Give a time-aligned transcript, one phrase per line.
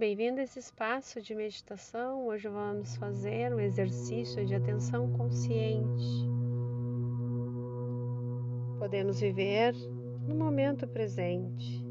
[0.00, 2.26] bem-vindo a esse espaço de meditação.
[2.26, 6.26] Hoje vamos fazer um exercício de atenção consciente.
[8.78, 9.74] Podemos viver
[10.26, 11.84] no momento presente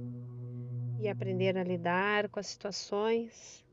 [0.99, 3.63] e aprender a lidar com as situações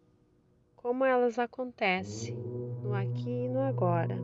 [0.76, 2.36] como elas acontecem
[2.82, 4.18] no aqui e no agora.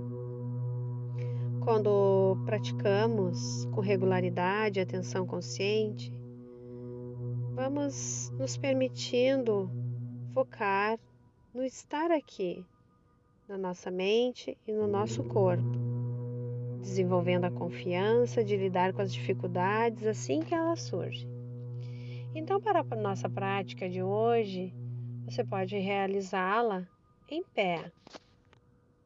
[1.65, 6.13] Quando praticamos com regularidade a atenção consciente,
[7.55, 9.81] vamos nos permitindo
[10.33, 10.99] focar
[11.55, 12.65] no estar aqui,
[13.49, 15.73] na nossa mente e no nosso corpo,
[16.81, 21.29] desenvolvendo a confiança de lidar com as dificuldades assim que elas surgem.
[22.35, 24.73] Então, para a nossa prática de hoje,
[25.27, 26.87] você pode realizá-la
[27.29, 27.93] em pé.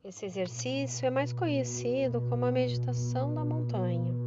[0.05, 4.26] Esse exercício é mais conhecido como a meditação da montanha.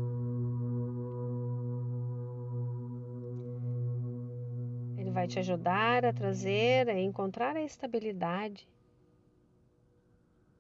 [5.20, 8.66] Vai te ajudar a trazer, a encontrar a estabilidade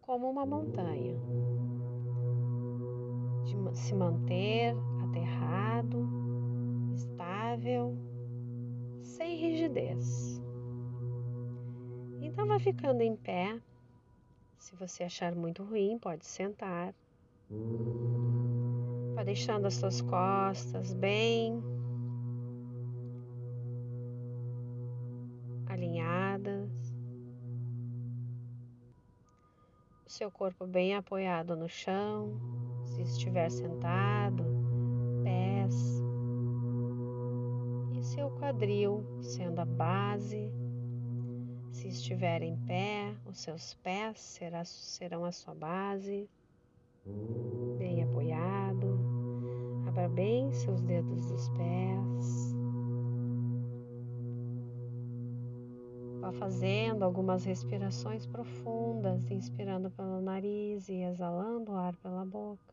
[0.01, 1.15] como uma montanha,
[3.45, 6.05] de se manter aterrado,
[6.93, 7.97] estável,
[9.01, 10.41] sem rigidez.
[12.19, 13.57] Então vai ficando em pé.
[14.57, 16.93] Se você achar muito ruim, pode sentar.
[19.15, 21.78] Vai deixando as suas costas bem
[30.19, 32.37] seu corpo bem apoiado no chão,
[32.83, 34.43] se estiver sentado,
[35.23, 36.03] pés
[37.93, 40.51] e seu quadril sendo a base.
[41.71, 46.29] Se estiver em pé, os seus pés será, serão a sua base,
[47.77, 48.99] bem apoiado.
[49.87, 52.48] Abra bem seus dedos dos pés.
[56.29, 62.71] Vá fazendo algumas respirações profundas, inspirando pelo nariz e exalando o ar pela boca.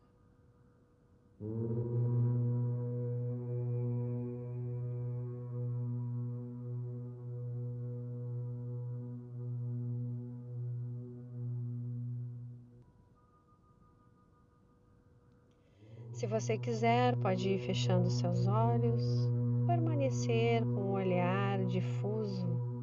[16.13, 19.03] Se você quiser, pode ir fechando seus olhos,
[19.65, 22.76] permanecer com o olhar difuso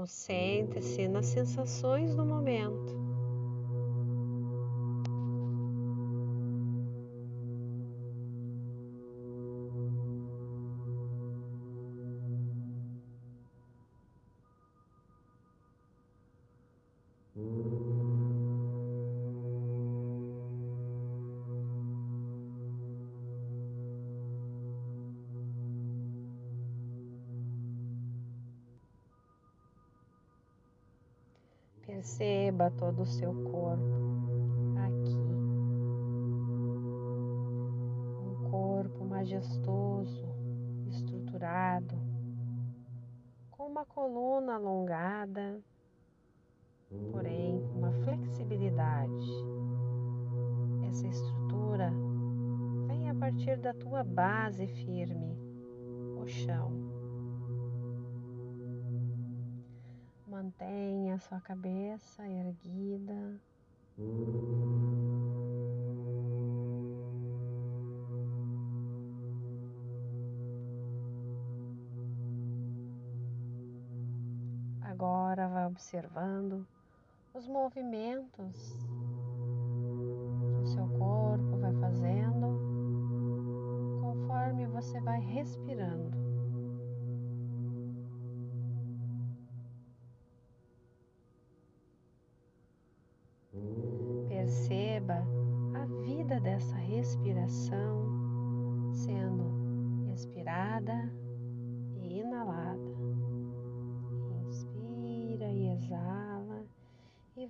[0.00, 3.09] Concentre-se nas sensações do momento.
[32.00, 33.84] Perceba todo o seu corpo
[34.78, 35.18] aqui.
[38.24, 40.26] Um corpo majestoso,
[40.88, 41.94] estruturado,
[43.50, 45.60] com uma coluna alongada,
[47.12, 49.30] porém com uma flexibilidade.
[50.88, 51.92] Essa estrutura
[52.86, 55.36] vem a partir da tua base firme,
[56.16, 56.89] o chão.
[60.42, 63.38] Mantenha a sua cabeça erguida.
[74.80, 76.66] Agora vai observando
[77.34, 78.78] os movimentos
[80.54, 82.58] que o seu corpo vai fazendo
[84.00, 86.29] conforme você vai respirando.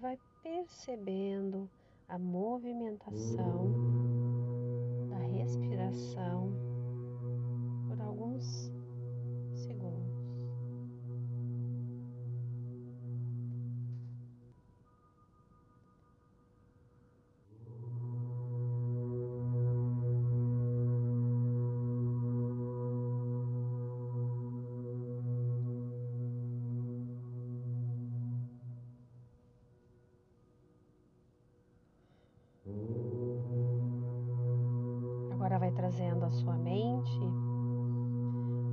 [0.00, 1.69] Vai percebendo
[2.08, 3.70] a movimentação
[5.11, 6.50] da respiração
[7.87, 8.73] por alguns
[35.91, 37.21] trazendo à sua mente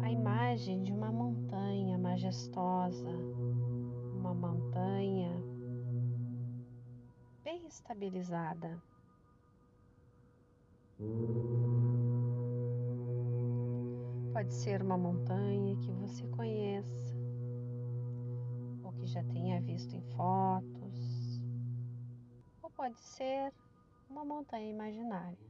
[0.03, 3.09] a imagem de uma montanha majestosa,
[4.13, 5.31] uma montanha
[7.43, 8.79] bem estabilizada.
[14.31, 17.15] Pode ser uma montanha que você conheça
[18.83, 21.41] ou que já tenha visto em fotos,
[22.61, 23.51] ou pode ser
[24.07, 25.47] uma montanha imaginária.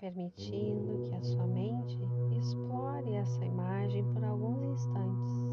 [0.00, 1.98] Permitindo que a sua mente
[2.38, 5.50] explore essa imagem por alguns instantes.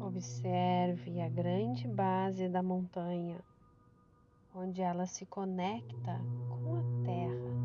[0.00, 3.38] Observe a grande base da montanha,
[4.56, 6.18] onde ela se conecta
[6.48, 7.56] com a terra.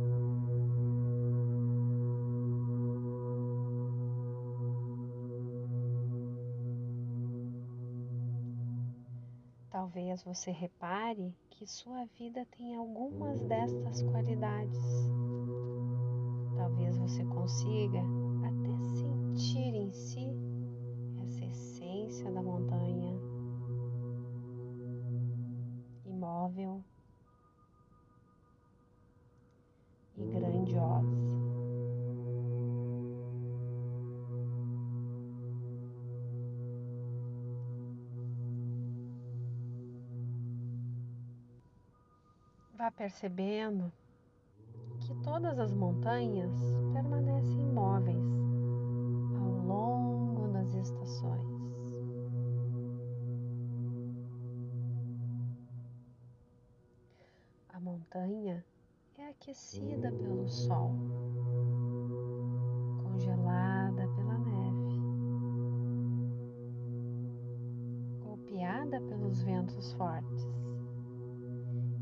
[9.70, 14.84] Talvez você repare que sua vida tem algumas destas qualidades.
[16.58, 18.02] Talvez você consiga
[18.44, 20.28] até sentir em si
[21.24, 23.01] essa essência da montanha
[26.42, 26.84] imóvel
[30.18, 31.08] e grandiosa.
[42.76, 43.92] Vá percebendo
[45.02, 46.52] que todas as montanhas
[46.94, 48.18] permanecem imóveis
[49.36, 51.61] ao longo das estações.
[58.12, 58.64] Montanha
[59.18, 60.92] é aquecida pelo sol,
[63.04, 65.00] congelada pela neve,
[68.22, 70.46] golpeada pelos ventos fortes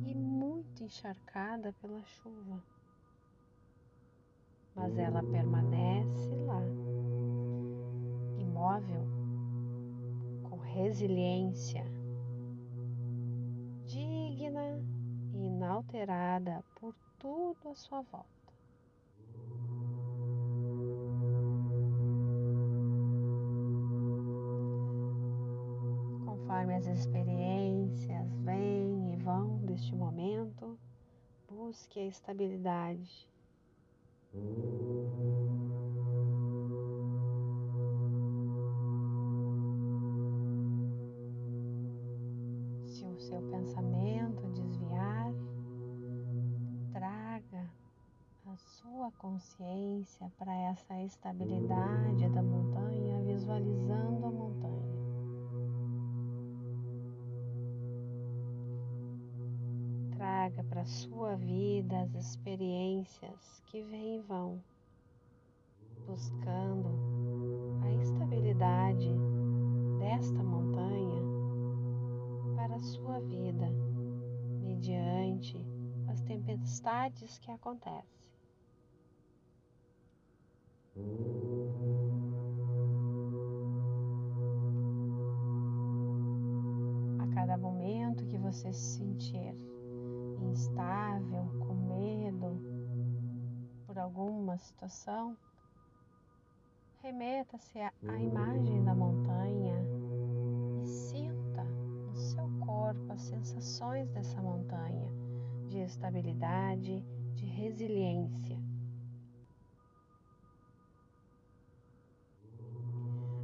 [0.08, 2.64] e muito encharcada pela chuva.
[4.76, 6.64] Mas ela permanece lá,
[8.40, 9.06] imóvel,
[10.50, 11.84] com resiliência,
[13.86, 14.99] digna
[15.46, 18.28] inalterada por tudo à sua volta.
[26.26, 30.78] Conforme as experiências vêm e vão deste momento,
[31.48, 33.30] busque a estabilidade.
[42.86, 44.09] Se o seu pensamento
[49.12, 55.00] consciência para essa estabilidade da montanha, visualizando a montanha.
[60.16, 64.62] Traga para sua vida as experiências que vêm e vão,
[66.06, 66.90] buscando
[67.84, 69.10] a estabilidade
[70.00, 71.22] desta montanha
[72.56, 73.70] para a sua vida,
[74.62, 75.58] mediante
[76.08, 78.19] as tempestades que acontecem.
[87.20, 89.56] A cada momento que você se sentir
[90.42, 92.62] instável, com medo
[93.86, 95.38] por alguma situação,
[97.02, 99.76] remeta-se à imagem da montanha
[100.82, 105.10] e sinta no seu corpo as sensações dessa montanha
[105.68, 107.04] de estabilidade,
[107.36, 108.69] de resiliência.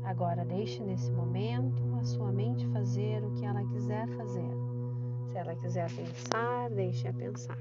[0.06, 4.52] Agora deixe nesse momento a sua mente fazer o que ela quiser fazer.
[5.28, 7.58] Se ela quiser pensar, deixe-a pensar.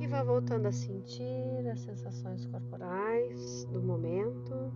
[0.00, 4.72] E vá voltando a sentir as sensações corporais do momento.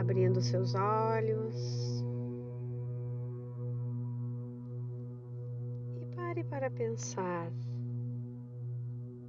[0.00, 2.02] Abrindo seus olhos.
[6.16, 7.52] Pare para pensar.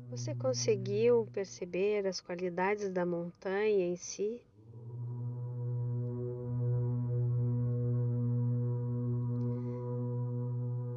[0.10, 4.42] Você conseguiu perceber as qualidades da montanha em si?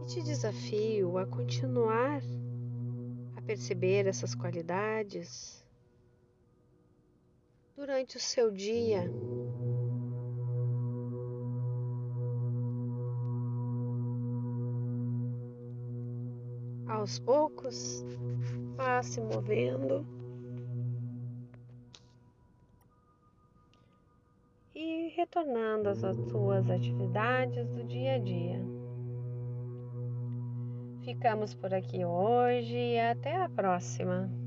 [0.02, 2.22] E te desafio a continuar
[3.36, 5.64] a perceber essas qualidades
[7.76, 9.10] durante o seu dia.
[17.04, 18.02] Aos poucos,
[18.76, 20.06] vá se movendo
[24.74, 25.98] e retornando às
[26.30, 28.58] suas atividades do dia a dia.
[31.04, 34.43] Ficamos por aqui hoje e até a próxima.